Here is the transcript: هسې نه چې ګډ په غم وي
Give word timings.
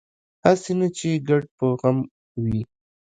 هسې 0.45 0.71
نه 0.79 0.87
چې 0.97 1.09
ګډ 1.27 1.43
په 1.57 1.65
غم 1.79 1.97
وي 2.43 2.61